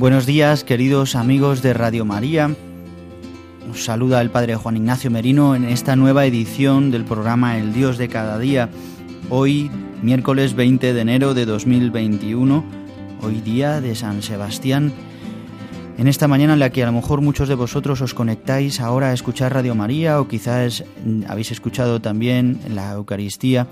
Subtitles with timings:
[0.00, 2.56] Buenos días, queridos amigos de Radio María.
[3.70, 7.98] Os saluda el Padre Juan Ignacio Merino en esta nueva edición del programa El Dios
[7.98, 8.70] de cada día.
[9.28, 12.64] Hoy, miércoles 20 de enero de 2021,
[13.20, 14.90] hoy día de San Sebastián.
[16.00, 19.10] En esta mañana en la que a lo mejor muchos de vosotros os conectáis ahora
[19.10, 20.82] a escuchar Radio María o quizás
[21.28, 23.66] habéis escuchado también la Eucaristía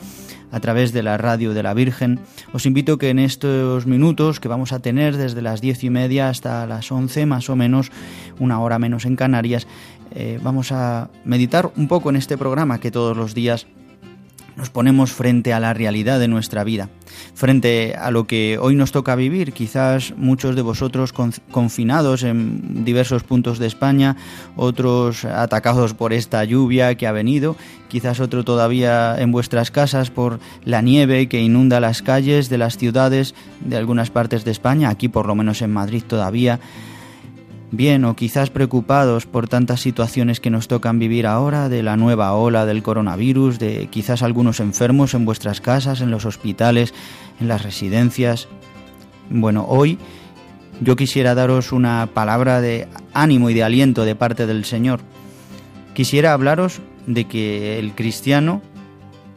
[0.52, 2.20] a través de la radio de la Virgen.
[2.52, 6.28] Os invito que en estos minutos que vamos a tener desde las diez y media
[6.28, 7.90] hasta las once más o menos,
[8.38, 9.66] una hora menos en Canarias,
[10.10, 13.66] eh, vamos a meditar un poco en este programa que todos los días
[14.58, 16.90] nos ponemos frente a la realidad de nuestra vida,
[17.32, 19.52] frente a lo que hoy nos toca vivir.
[19.52, 21.14] Quizás muchos de vosotros
[21.52, 24.16] confinados en diversos puntos de España,
[24.56, 27.54] otros atacados por esta lluvia que ha venido,
[27.86, 32.76] quizás otro todavía en vuestras casas por la nieve que inunda las calles de las
[32.76, 36.58] ciudades de algunas partes de España, aquí por lo menos en Madrid todavía
[37.70, 42.32] bien o quizás preocupados por tantas situaciones que nos tocan vivir ahora, de la nueva
[42.34, 46.94] ola del coronavirus, de quizás algunos enfermos en vuestras casas, en los hospitales,
[47.40, 48.48] en las residencias.
[49.30, 49.98] Bueno, hoy
[50.80, 55.00] yo quisiera daros una palabra de ánimo y de aliento de parte del Señor.
[55.94, 58.62] Quisiera hablaros de que el cristiano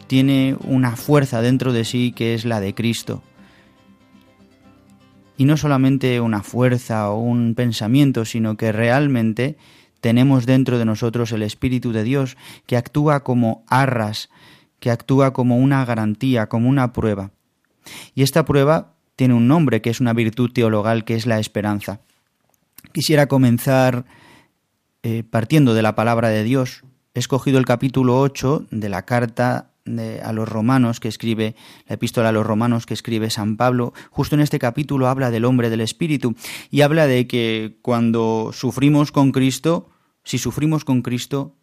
[0.07, 3.23] tiene una fuerza dentro de sí que es la de Cristo
[5.37, 9.57] y no solamente una fuerza o un pensamiento, sino que realmente
[10.01, 14.29] tenemos dentro de nosotros el Espíritu de Dios que actúa como arras,
[14.79, 17.31] que actúa como una garantía, como una prueba.
[18.15, 22.01] Y esta prueba tiene un nombre que es una virtud teologal que es la esperanza.
[22.91, 24.05] Quisiera comenzar
[25.03, 26.83] eh, partiendo de la palabra de Dios.
[27.13, 31.55] He escogido el capítulo 8 de la carta a los romanos que escribe,
[31.87, 35.45] la epístola a los romanos que escribe San Pablo, justo en este capítulo habla del
[35.45, 36.35] hombre del Espíritu
[36.69, 39.89] y habla de que cuando sufrimos con Cristo,
[40.23, 41.55] si sufrimos con Cristo,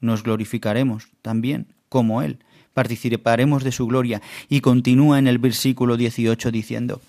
[0.00, 2.38] nos glorificaremos también como Él,
[2.74, 7.00] participaremos de su gloria y continúa en el versículo 18 diciendo,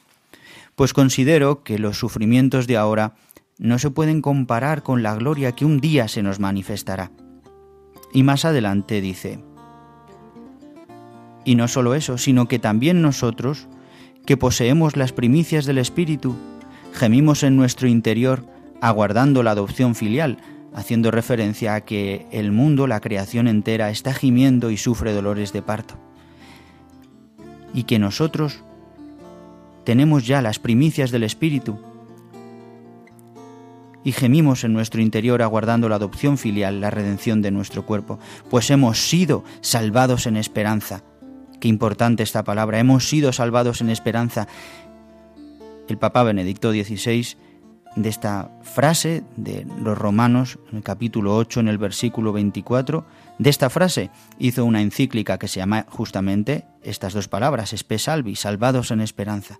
[0.75, 3.15] pues considero que los sufrimientos de ahora
[3.57, 7.11] no se pueden comparar con la gloria que un día se nos manifestará.
[8.11, 9.39] Y más adelante dice,
[11.45, 13.67] y no solo eso, sino que también nosotros,
[14.25, 16.35] que poseemos las primicias del Espíritu,
[16.93, 18.45] gemimos en nuestro interior
[18.81, 20.37] aguardando la adopción filial,
[20.73, 25.61] haciendo referencia a que el mundo, la creación entera, está gimiendo y sufre dolores de
[25.61, 25.95] parto.
[27.73, 28.63] Y que nosotros
[29.83, 31.79] tenemos ya las primicias del Espíritu
[34.05, 38.69] y gemimos en nuestro interior aguardando la adopción filial, la redención de nuestro cuerpo, pues
[38.69, 41.03] hemos sido salvados en esperanza
[41.63, 42.77] Qué importante esta palabra.
[42.77, 44.49] Hemos sido salvados en esperanza.
[45.87, 47.37] El Papa Benedicto XVI,
[47.95, 53.05] de esta frase de los Romanos, en el capítulo 8, en el versículo 24,
[53.39, 54.09] de esta frase
[54.39, 59.57] hizo una encíclica que se llama justamente estas dos palabras, espe salvi, salvados en esperanza.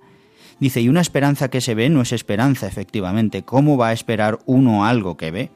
[0.59, 3.43] Dice, y una esperanza que se ve no es esperanza, efectivamente.
[3.43, 5.51] ¿Cómo va a esperar uno algo que ve?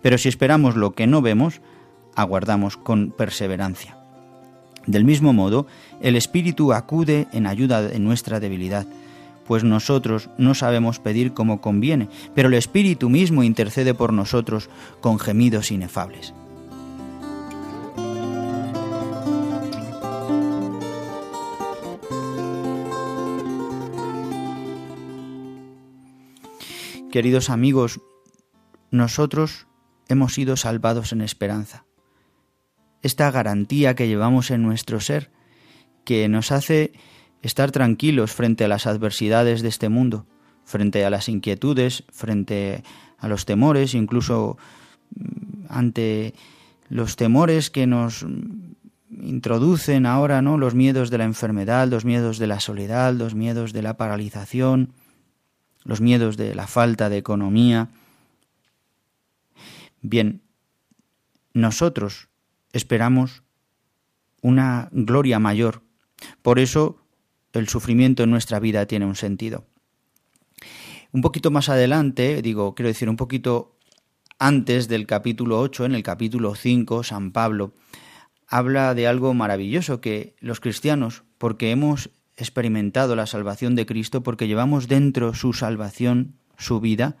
[0.00, 1.60] Pero si esperamos lo que no vemos,
[2.16, 4.01] aguardamos con perseverancia.
[4.86, 5.66] Del mismo modo,
[6.00, 8.86] el Espíritu acude en ayuda de nuestra debilidad,
[9.46, 14.70] pues nosotros no sabemos pedir como conviene, pero el Espíritu mismo intercede por nosotros
[15.00, 16.34] con gemidos inefables.
[27.12, 28.00] Queridos amigos,
[28.90, 29.66] nosotros
[30.08, 31.84] hemos sido salvados en esperanza
[33.02, 35.30] esta garantía que llevamos en nuestro ser,
[36.04, 36.92] que nos hace
[37.42, 40.26] estar tranquilos frente a las adversidades de este mundo,
[40.64, 42.82] frente a las inquietudes, frente
[43.18, 44.56] a los temores, incluso
[45.14, 46.34] mm, ante
[46.88, 48.24] los temores que nos
[49.10, 50.58] introducen ahora, ¿no?
[50.58, 54.92] Los miedos de la enfermedad, los miedos de la soledad, los miedos de la paralización,
[55.84, 57.88] los miedos de la falta de economía.
[60.00, 60.42] Bien,
[61.52, 62.28] nosotros
[62.72, 63.42] esperamos
[64.40, 65.82] una gloria mayor.
[66.42, 66.98] Por eso
[67.52, 69.66] el sufrimiento en nuestra vida tiene un sentido.
[71.12, 73.76] Un poquito más adelante, digo, quiero decir, un poquito
[74.38, 77.74] antes del capítulo 8, en el capítulo 5, San Pablo
[78.48, 84.46] habla de algo maravilloso que los cristianos, porque hemos experimentado la salvación de Cristo, porque
[84.46, 87.16] llevamos dentro su salvación, su vida,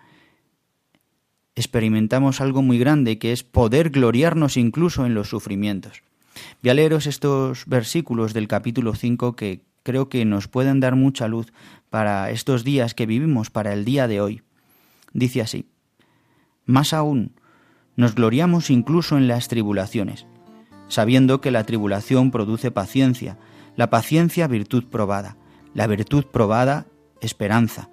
[1.54, 6.02] experimentamos algo muy grande que es poder gloriarnos incluso en los sufrimientos.
[6.62, 11.28] Voy a leeros estos versículos del capítulo 5 que creo que nos pueden dar mucha
[11.28, 11.52] luz
[11.90, 14.42] para estos días que vivimos, para el día de hoy.
[15.12, 15.66] Dice así,
[16.64, 17.32] Más aún,
[17.96, 20.26] nos gloriamos incluso en las tribulaciones,
[20.88, 23.38] sabiendo que la tribulación produce paciencia,
[23.76, 25.36] la paciencia virtud probada,
[25.74, 26.86] la virtud probada
[27.20, 27.90] esperanza,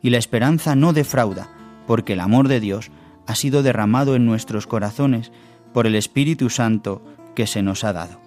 [0.00, 1.50] y la esperanza no defrauda,
[1.86, 2.90] porque el amor de Dios
[3.26, 5.32] ha sido derramado en nuestros corazones
[5.72, 7.02] por el Espíritu Santo
[7.34, 8.20] que se nos ha dado.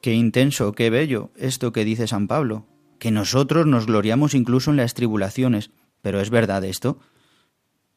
[0.00, 2.66] Qué intenso, qué bello esto que dice San Pablo,
[2.98, 5.70] que nosotros nos gloriamos incluso en las tribulaciones,
[6.00, 6.98] pero ¿es verdad esto?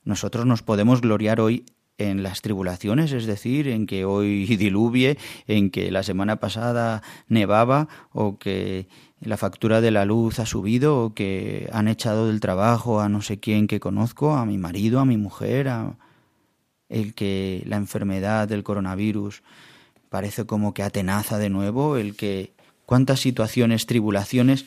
[0.04, 1.66] Nosotros nos podemos gloriar hoy
[1.98, 5.18] en las tribulaciones, es decir, en que hoy diluvie,
[5.48, 8.88] en que la semana pasada nevaba o que
[9.22, 13.22] la factura de la luz ha subido o que han echado del trabajo a no
[13.22, 15.98] sé quién que conozco, a mi marido, a mi mujer, a
[16.90, 19.42] el que la enfermedad del coronavirus
[20.10, 22.54] parece como que atenaza de nuevo, el que
[22.86, 24.66] cuántas situaciones, tribulaciones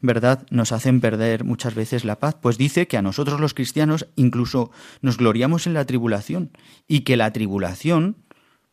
[0.00, 4.08] ¿verdad?, nos hacen perder muchas veces la paz, pues dice que a nosotros los cristianos
[4.16, 4.70] incluso
[5.00, 6.50] nos gloriamos en la tribulación
[6.88, 8.16] y que la tribulación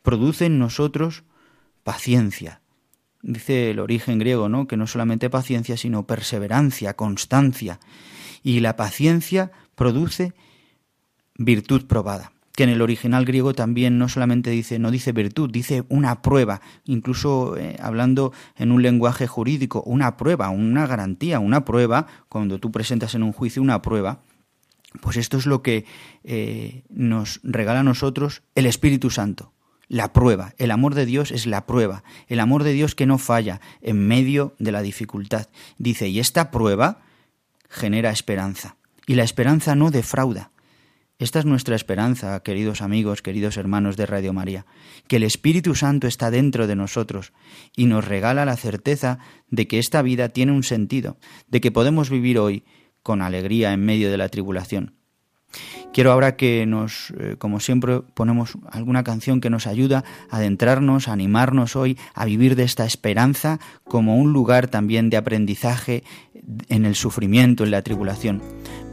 [0.02, 1.24] produce en nosotros
[1.84, 2.62] paciencia.
[3.22, 7.80] Dice el origen griego, ¿no?, que no solamente paciencia, sino perseverancia, constancia.
[8.44, 10.34] Y la paciencia produce
[11.36, 15.86] virtud probada que en el original griego también no solamente dice, no dice virtud, dice
[15.88, 22.06] una prueba, incluso eh, hablando en un lenguaje jurídico, una prueba, una garantía, una prueba,
[22.28, 24.24] cuando tú presentas en un juicio una prueba,
[25.00, 25.86] pues esto es lo que
[26.26, 29.54] eh, nos regala a nosotros el Espíritu Santo,
[29.88, 30.54] la prueba.
[30.58, 34.06] El amor de Dios es la prueba, el amor de Dios que no falla en
[34.06, 35.48] medio de la dificultad.
[35.78, 37.00] Dice, y esta prueba
[37.70, 38.76] genera esperanza,
[39.08, 40.52] y la esperanza no defrauda.
[41.20, 44.66] Esta es nuestra esperanza, queridos amigos, queridos hermanos de Radio María,
[45.10, 47.34] que el Espíritu Santo está dentro de nosotros
[47.76, 49.20] y nos regala la certeza
[49.50, 51.18] de que esta vida tiene un sentido,
[51.50, 52.64] de que podemos vivir hoy
[53.04, 54.99] con alegría en medio de la tribulación.
[55.94, 61.08] Quiero ahora que nos, eh, como siempre, ponemos alguna canción que nos ayuda a adentrarnos,
[61.08, 66.04] a animarnos hoy a vivir de esta esperanza como un lugar también de aprendizaje
[66.70, 68.42] en el sufrimiento, en la tribulación.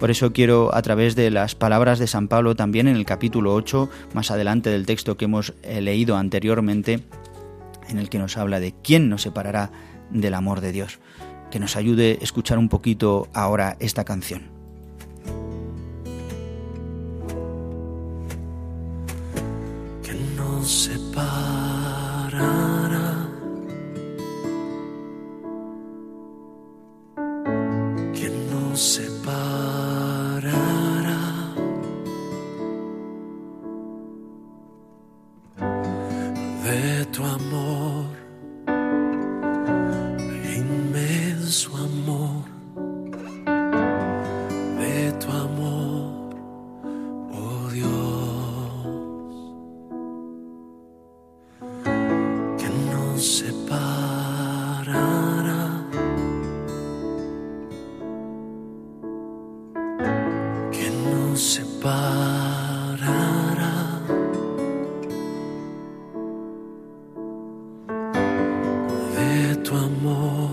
[0.00, 3.54] Por eso quiero, a través de las palabras de San Pablo, también en el capítulo
[3.54, 7.00] 8, más adelante del texto que hemos eh, leído anteriormente,
[7.88, 9.70] en el que nos habla de quién nos separará
[10.10, 10.98] del amor de Dios,
[11.50, 14.55] que nos ayude a escuchar un poquito ahora esta canción.
[20.66, 22.36] Separará.
[28.12, 29.05] Que nos separará
[69.76, 70.45] principados,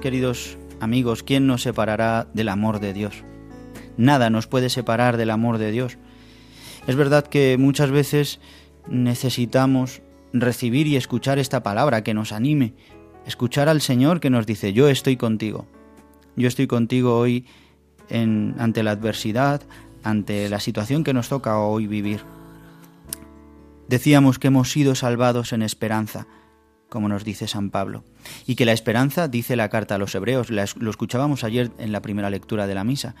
[0.00, 3.22] Queridos amigos, ¿quién nos separará del amor de Dios?
[3.98, 5.98] Nada nos puede separar del amor de Dios.
[6.86, 8.40] Es verdad que muchas veces
[8.88, 10.00] necesitamos
[10.32, 12.72] recibir y escuchar esta palabra que nos anime,
[13.26, 15.66] escuchar al Señor que nos dice, yo estoy contigo.
[16.34, 17.44] Yo estoy contigo hoy
[18.10, 19.60] ante la adversidad,
[20.02, 22.22] ante la situación que nos toca hoy vivir.
[23.86, 26.26] Decíamos que hemos sido salvados en esperanza,
[26.90, 28.04] como nos dice San Pablo,
[28.46, 32.02] y que la esperanza, dice la carta a los hebreos, lo escuchábamos ayer en la
[32.02, 33.14] primera lectura de la misa,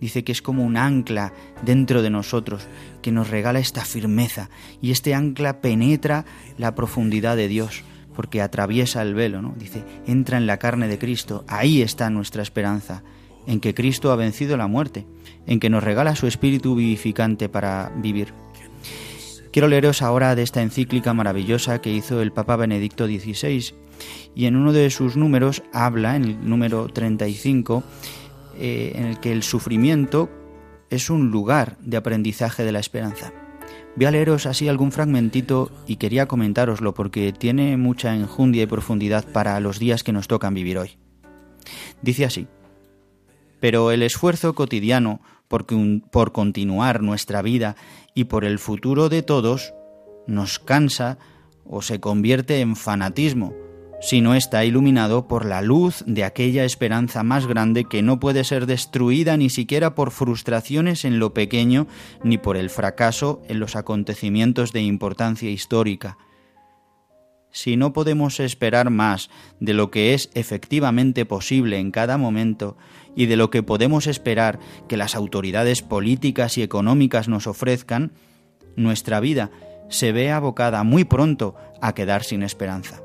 [0.00, 2.66] dice que es como un ancla dentro de nosotros,
[3.02, 4.50] que nos regala esta firmeza,
[4.82, 6.24] y este ancla penetra
[6.58, 7.84] la profundidad de Dios,
[8.16, 9.54] porque atraviesa el velo, ¿no?
[9.56, 13.02] Dice, entra en la carne de Cristo, ahí está nuestra esperanza,
[13.46, 15.06] en que Cristo ha vencido la muerte,
[15.46, 18.32] en que nos regala su espíritu vivificante para vivir.
[19.52, 23.74] Quiero leeros ahora de esta encíclica maravillosa que hizo el Papa Benedicto XVI,
[24.34, 27.82] y en uno de sus números habla, en el número 35,
[28.56, 30.30] eh, en el que el sufrimiento
[30.88, 33.32] es un lugar de aprendizaje de la esperanza.
[33.96, 39.26] Voy a leeros así algún fragmentito y quería comentároslo porque tiene mucha enjundia y profundidad
[39.32, 40.96] para los días que nos tocan vivir hoy.
[42.02, 42.46] Dice así,
[43.58, 45.66] pero el esfuerzo cotidiano por,
[46.12, 47.74] por continuar nuestra vida
[48.14, 49.74] y por el futuro de todos
[50.28, 51.18] nos cansa
[51.64, 53.52] o se convierte en fanatismo,
[54.00, 58.44] si no está iluminado por la luz de aquella esperanza más grande que no puede
[58.44, 61.88] ser destruida ni siquiera por frustraciones en lo pequeño
[62.22, 66.16] ni por el fracaso en los acontecimientos de importancia histórica.
[67.52, 69.28] Si no podemos esperar más
[69.58, 72.76] de lo que es efectivamente posible en cada momento
[73.16, 78.12] y de lo que podemos esperar que las autoridades políticas y económicas nos ofrezcan,
[78.76, 79.50] nuestra vida
[79.88, 83.02] se ve abocada muy pronto a quedar sin esperanza.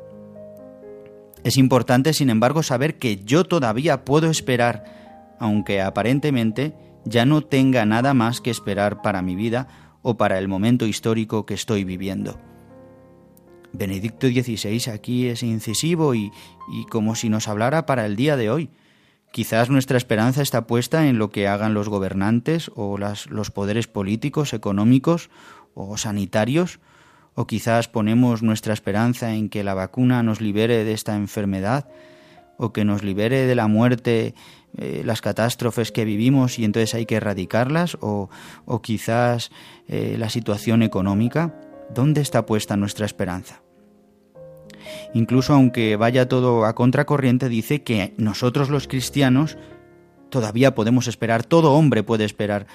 [1.44, 6.74] Es importante, sin embargo, saber que yo todavía puedo esperar, aunque aparentemente
[7.06, 9.68] ya no tenga nada más que esperar para mi vida
[10.02, 12.40] o para el momento histórico que estoy viviendo.
[13.74, 16.32] Benedicto XVI aquí es incisivo y,
[16.90, 18.70] como si nos hablara para el día de hoy.
[19.36, 24.54] Quizás nuestra esperanza está puesta en lo que hagan los gobernantes o los poderes políticos,
[24.54, 25.30] económicos
[25.74, 26.80] o sanitarios,
[27.34, 31.90] o quizás ponemos nuestra esperanza en que la vacuna nos libere de esta enfermedad
[32.58, 34.36] o que nos libere de la muerte
[34.78, 38.30] eh, las catástrofes que vivimos y entonces hay que erradicarlas o,
[38.64, 39.52] o quizás
[39.90, 41.60] eh, la situación económica.
[41.94, 43.65] ¿Dónde está puesta nuestra esperanza?
[45.14, 49.58] Incluso aunque vaya todo a contracorriente, dice que nosotros los cristianos
[50.30, 52.68] todavía podemos esperar, todo hombre puede esperar,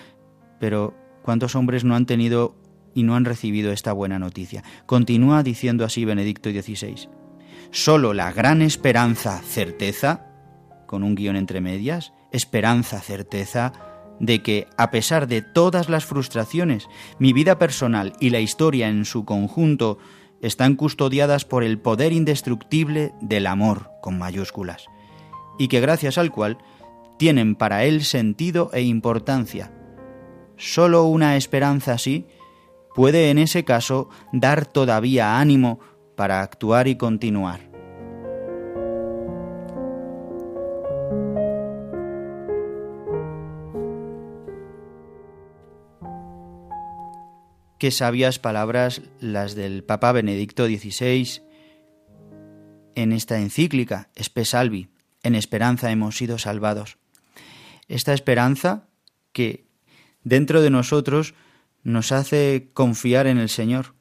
[0.59, 2.55] pero ¿cuántos hombres no han tenido
[2.95, 4.63] y no han recibido esta buena noticia.
[4.87, 7.09] Continúa diciendo así Benedicto XVI.
[7.71, 10.27] Solo la gran esperanza, certeza,
[10.87, 13.73] con un guion entre medias, esperanza, certeza,
[14.19, 16.89] de que, a pesar de todas las frustraciones,
[17.19, 19.99] mi vida personal y la historia en su conjunto
[20.43, 24.87] están custodiadas por el poder indestructible del amor, con mayúsculas,
[25.59, 26.59] y que gracias al cual
[27.19, 29.73] tienen para él sentido e importancia.
[30.57, 32.27] Solo una esperanza así
[32.95, 35.81] puede en ese caso dar todavía ánimo
[36.17, 37.70] para actuar y continuar.
[47.81, 51.41] Qué sabias palabras las del Papa Benedicto XVI
[52.95, 54.91] en esta encíclica, Espe Salvi,
[55.23, 56.99] en esperanza hemos sido salvados.
[57.89, 58.87] Esta esperanza
[59.33, 59.65] que
[60.25, 61.33] dentro de nosotros
[61.83, 63.95] nos hace confiar en el Señor.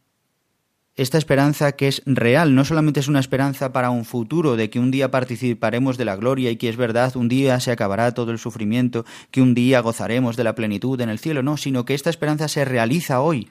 [0.98, 4.80] Esta esperanza que es real, no solamente es una esperanza para un futuro, de que
[4.80, 8.32] un día participaremos de la gloria y que es verdad, un día se acabará todo
[8.32, 11.94] el sufrimiento, que un día gozaremos de la plenitud en el cielo, no, sino que
[11.94, 13.48] esta esperanza se realiza hoy,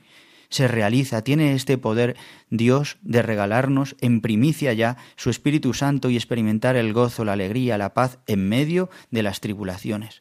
[0.50, 2.16] se realiza, tiene este poder
[2.50, 7.78] Dios de regalarnos en primicia ya su Espíritu Santo y experimentar el gozo, la alegría,
[7.78, 10.20] la paz en medio de las tribulaciones,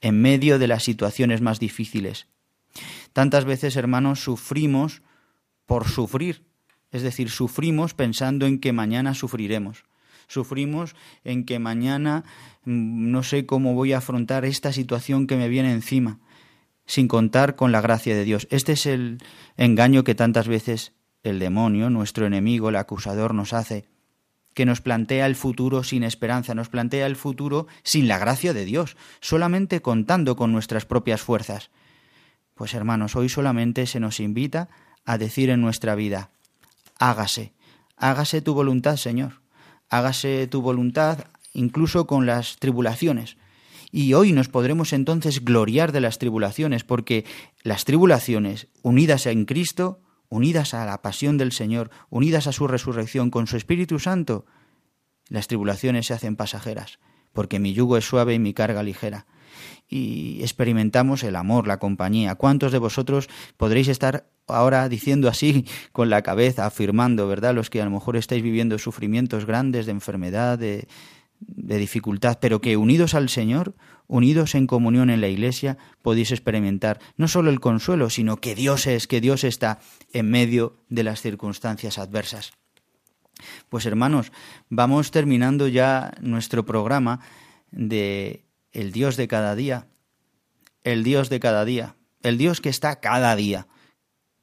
[0.00, 2.26] en medio de las situaciones más difíciles,
[3.12, 5.02] Tantas veces, hermanos, sufrimos
[5.66, 6.44] por sufrir,
[6.90, 9.84] es decir, sufrimos pensando en que mañana sufriremos.
[10.26, 12.24] Sufrimos en que mañana
[12.64, 16.18] mm, no sé cómo voy a afrontar esta situación que me viene encima.
[16.86, 18.46] Sin contar con la gracia de Dios.
[18.50, 19.18] Este es el
[19.56, 23.86] engaño que tantas veces el demonio, nuestro enemigo, el acusador, nos hace,
[24.52, 28.64] que nos plantea el futuro sin esperanza, nos plantea el futuro sin la gracia de
[28.64, 31.70] Dios, solamente contando con nuestras propias fuerzas.
[32.54, 34.68] Pues hermanos, hoy solamente se nos invita
[35.04, 36.30] a decir en nuestra vida,
[36.98, 37.52] hágase,
[37.96, 39.40] hágase tu voluntad, Señor,
[39.88, 43.36] hágase tu voluntad incluso con las tribulaciones.
[43.96, 47.24] Y hoy nos podremos entonces gloriar de las tribulaciones, porque
[47.62, 53.30] las tribulaciones, unidas en Cristo, unidas a la pasión del Señor, unidas a su resurrección
[53.30, 54.46] con su Espíritu Santo,
[55.28, 56.98] las tribulaciones se hacen pasajeras,
[57.32, 59.26] porque mi yugo es suave y mi carga ligera.
[59.88, 62.34] Y experimentamos el amor, la compañía.
[62.34, 67.54] ¿Cuántos de vosotros podréis estar ahora diciendo así con la cabeza, afirmando, ¿verdad?
[67.54, 70.88] Los que a lo mejor estáis viviendo sufrimientos grandes de enfermedad, de,
[71.40, 73.74] de dificultad, pero que unidos al Señor,
[74.06, 78.86] unidos en comunión en la Iglesia, podéis experimentar no solo el consuelo, sino que Dios
[78.86, 79.80] es, que Dios está
[80.12, 82.52] en medio de las circunstancias adversas.
[83.68, 84.32] Pues hermanos,
[84.68, 87.20] vamos terminando ya nuestro programa
[87.70, 89.86] de el Dios de cada día,
[90.82, 93.66] el Dios de cada día, el Dios que está cada día,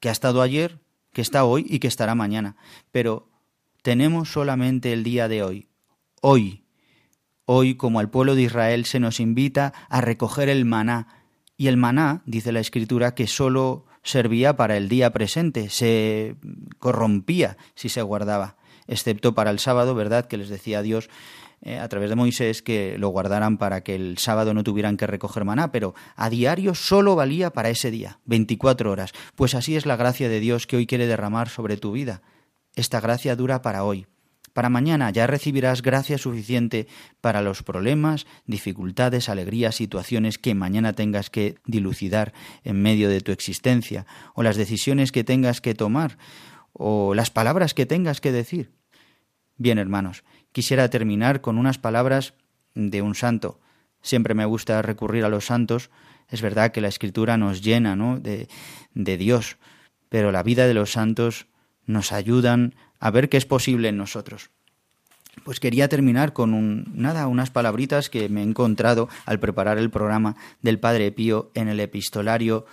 [0.00, 0.80] que ha estado ayer,
[1.12, 2.56] que está hoy y que estará mañana.
[2.90, 3.28] Pero
[3.82, 5.68] tenemos solamente el día de hoy,
[6.20, 6.61] hoy,
[7.44, 11.08] Hoy, como al pueblo de Israel, se nos invita a recoger el maná.
[11.56, 16.36] Y el maná, dice la Escritura, que sólo servía para el día presente, se
[16.78, 18.56] corrompía si se guardaba,
[18.86, 20.26] excepto para el sábado, ¿verdad?
[20.26, 21.08] Que les decía Dios
[21.64, 25.06] eh, a través de Moisés que lo guardaran para que el sábado no tuvieran que
[25.06, 29.12] recoger maná, pero a diario solo valía para ese día, 24 horas.
[29.36, 32.22] Pues así es la gracia de Dios que hoy quiere derramar sobre tu vida.
[32.74, 34.06] Esta gracia dura para hoy,
[34.52, 36.86] para mañana ya recibirás gracia suficiente
[37.20, 42.32] para los problemas, dificultades, alegrías, situaciones que mañana tengas que dilucidar
[42.64, 46.18] en medio de tu existencia, o las decisiones que tengas que tomar,
[46.72, 48.72] o las palabras que tengas que decir.
[49.56, 52.34] Bien, hermanos, quisiera terminar con unas palabras
[52.74, 53.60] de un santo.
[54.00, 55.90] Siempre me gusta recurrir a los santos.
[56.28, 58.18] Es verdad que la escritura nos llena ¿no?
[58.18, 58.48] de,
[58.94, 59.58] de Dios,
[60.08, 61.46] pero la vida de los santos
[61.86, 64.50] nos ayudan a ver qué es posible en nosotros.
[65.44, 70.36] Pues quería terminar con nada, unas palabritas que me he encontrado al preparar el programa
[70.60, 72.66] del Padre Pío en el epistolario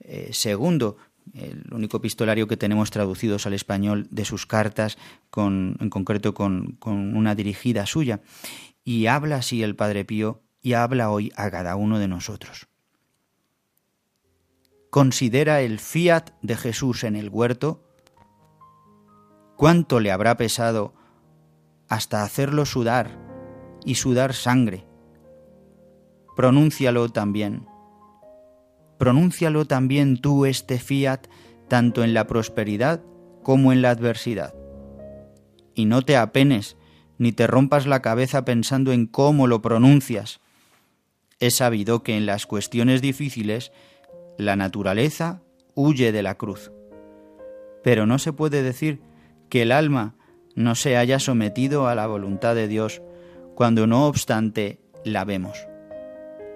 [0.00, 0.96] eh, segundo,
[1.34, 4.96] el único epistolario que tenemos traducidos al español de sus cartas,
[5.30, 8.20] con, en concreto con, con una dirigida suya.
[8.82, 12.66] Y habla así el Padre Pío y habla hoy a cada uno de nosotros.
[14.90, 17.85] Considera el fiat de Jesús en el huerto
[19.56, 20.94] cuánto le habrá pesado
[21.88, 23.18] hasta hacerlo sudar
[23.84, 24.86] y sudar sangre.
[26.36, 27.66] Pronúncialo también.
[28.98, 31.26] Pronúncialo también tú este fiat
[31.68, 33.02] tanto en la prosperidad
[33.42, 34.54] como en la adversidad.
[35.74, 36.76] Y no te apenes
[37.18, 40.40] ni te rompas la cabeza pensando en cómo lo pronuncias.
[41.40, 43.72] He sabido que en las cuestiones difíciles
[44.38, 45.42] la naturaleza
[45.74, 46.72] huye de la cruz.
[47.82, 49.00] Pero no se puede decir
[49.48, 50.14] que el alma
[50.54, 53.02] no se haya sometido a la voluntad de Dios
[53.54, 55.66] cuando no obstante la vemos,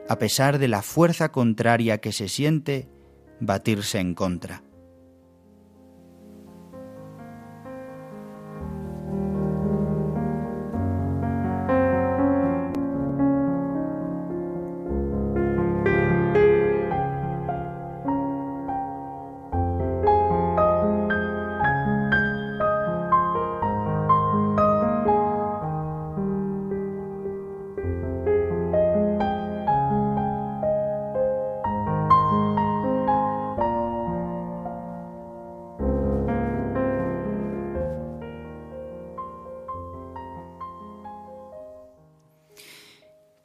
[0.09, 2.89] a pesar de la fuerza contraria que se siente
[3.41, 4.63] batirse en contra.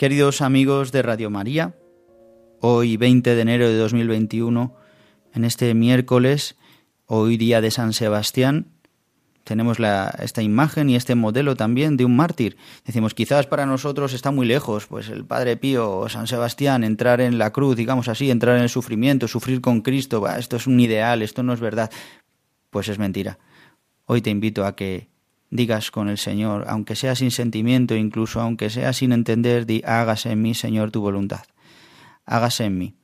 [0.05, 1.73] Queridos amigos de Radio María,
[2.59, 4.75] hoy 20 de enero de 2021,
[5.33, 6.57] en este miércoles,
[7.07, 8.67] hoy día de San Sebastián,
[9.43, 9.79] tenemos
[10.19, 12.55] esta imagen y este modelo también de un mártir.
[12.85, 17.19] Decimos, quizás para nosotros está muy lejos, pues el Padre Pío o San Sebastián, entrar
[17.19, 20.79] en la cruz, digamos así, entrar en el sufrimiento, sufrir con Cristo, esto es un
[20.79, 21.89] ideal, esto no es verdad.
[22.69, 23.39] Pues es mentira.
[24.05, 25.09] Hoy te invito a que
[25.49, 30.31] digas con el Señor, aunque sea sin sentimiento, incluso aunque sea sin entender, di, hágase
[30.31, 31.43] en mí, Señor, tu voluntad.
[32.25, 32.95] Hágase en mí.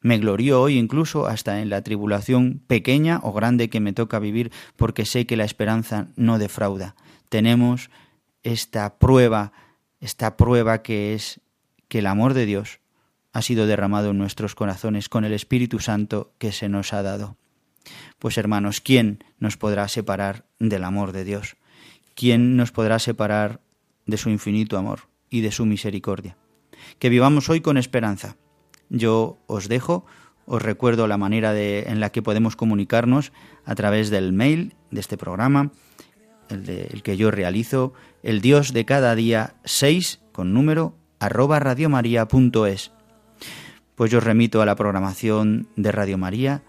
[0.00, 4.52] Me glorío hoy incluso hasta en la tribulación pequeña o grande que me toca vivir,
[4.76, 6.94] porque sé que la esperanza no defrauda.
[7.30, 7.90] Tenemos
[8.42, 9.52] esta prueba,
[10.00, 11.40] esta prueba que es
[11.88, 12.80] que el amor de Dios
[13.32, 17.36] ha sido derramado en nuestros corazones con el Espíritu Santo que se nos ha dado.
[18.18, 21.56] Pues hermanos, ¿quién nos podrá separar del amor de Dios?
[22.14, 23.60] ¿Quién nos podrá separar
[24.06, 26.36] de su infinito amor y de su misericordia?
[26.98, 28.36] Que vivamos hoy con esperanza.
[28.88, 30.06] Yo os dejo,
[30.46, 33.32] os recuerdo la manera de, en la que podemos comunicarnos
[33.64, 35.72] a través del mail de este programa,
[36.48, 42.92] el, que yo realizo, el Dios de cada día 6 con número arroba radiomaria.es.
[43.94, 46.62] Pues yo os remito a la programación de Radio María.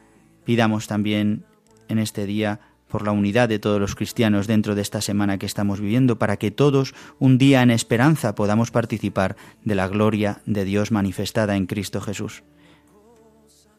[0.44, 1.44] Pidamos también
[1.88, 5.46] en este día por la unidad de todos los cristianos dentro de esta semana que
[5.46, 10.66] estamos viviendo, para que todos, un día en esperanza, podamos participar de la gloria de
[10.66, 12.44] Dios manifestada en Cristo Jesús.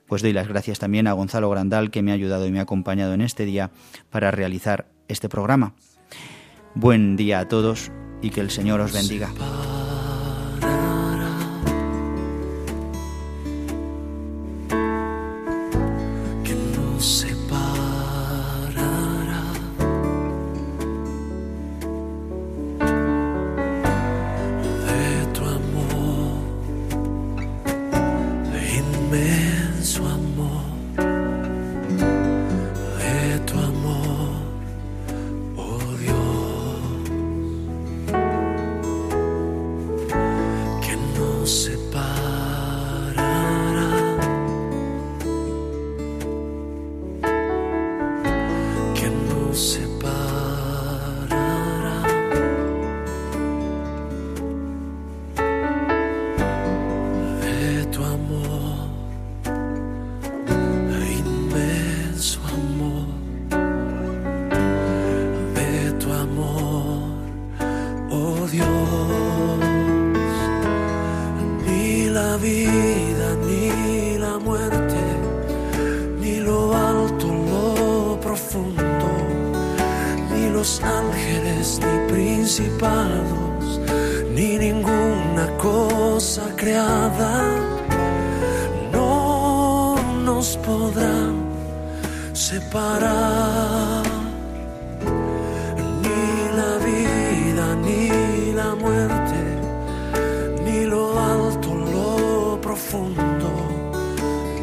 [0.07, 2.62] Pues doy las gracias también a Gonzalo Grandal, que me ha ayudado y me ha
[2.62, 3.71] acompañado en este día
[4.11, 5.75] para realizar este programa.
[6.75, 7.90] Buen día a todos
[8.23, 9.31] y que el Señor os bendiga.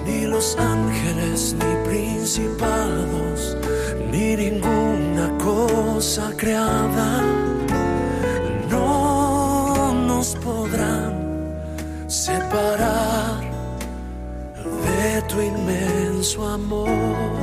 [0.05, 3.57] ni los ángeles, ni principados,
[4.11, 7.21] ni ninguna cosa creada,
[8.69, 11.13] no nos podrán
[12.07, 13.41] separar
[14.55, 17.42] de tu inmenso amor.